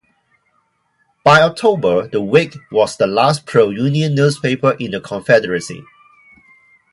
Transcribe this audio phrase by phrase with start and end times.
[1.23, 5.83] By October, the "Whig" was the last pro-Union newspaper in the Confederacy.